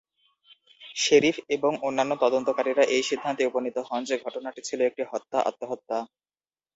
[0.95, 5.97] Sheriff এবং অন্যান্য তদন্তকারীরা এই সিদ্ধান্তে উপনীত হন যে, ঘটনাটি ছিল একটি হত্যা-আত্মহত্যা।